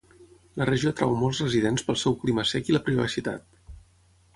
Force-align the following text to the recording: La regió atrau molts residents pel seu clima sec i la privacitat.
La 0.61 0.67
regió 0.69 0.93
atrau 0.93 1.13
molts 1.21 1.43
residents 1.45 1.87
pel 1.91 2.01
seu 2.07 2.19
clima 2.25 2.49
sec 2.55 2.73
i 2.75 2.79
la 2.79 2.85
privacitat. 2.91 3.51